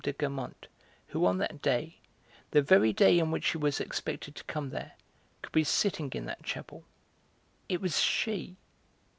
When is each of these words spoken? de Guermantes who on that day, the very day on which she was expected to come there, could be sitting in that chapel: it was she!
de 0.03 0.11
Guermantes 0.13 0.67
who 1.09 1.27
on 1.27 1.37
that 1.37 1.61
day, 1.61 1.99
the 2.49 2.61
very 2.63 2.91
day 2.91 3.19
on 3.19 3.29
which 3.29 3.43
she 3.43 3.57
was 3.59 3.79
expected 3.79 4.33
to 4.35 4.43
come 4.45 4.71
there, 4.71 4.93
could 5.43 5.51
be 5.53 5.63
sitting 5.63 6.09
in 6.15 6.25
that 6.25 6.41
chapel: 6.41 6.83
it 7.69 7.79
was 7.79 7.99
she! 7.99 8.57